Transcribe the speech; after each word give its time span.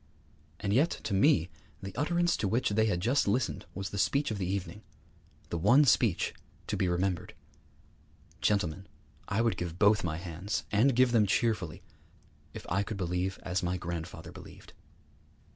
And 0.59 0.73
yet 0.73 0.89
to 1.03 1.13
me 1.13 1.51
the 1.79 1.93
utterance 1.95 2.35
to 2.37 2.47
which 2.47 2.69
they 2.69 2.87
had 2.87 3.01
just 3.01 3.27
listened 3.27 3.67
was 3.75 3.91
the 3.91 3.99
speech 3.99 4.31
of 4.31 4.39
the 4.39 4.47
evening, 4.47 4.81
the 5.49 5.59
one 5.59 5.85
speech 5.85 6.33
to 6.65 6.75
be 6.75 6.87
remembered: 6.87 7.35
'_Gentlemen, 8.41 8.85
I 9.27 9.41
would 9.41 9.57
give 9.57 9.77
both 9.77 10.03
my 10.03 10.17
hands, 10.17 10.63
and 10.71 10.95
give 10.95 11.11
them 11.11 11.27
cheerfully, 11.27 11.83
if 12.51 12.65
I 12.67 12.81
could 12.81 12.97
believe 12.97 13.37
as 13.43 13.61
my 13.61 13.77
grandfather 13.77 14.31
believed! 14.31 14.73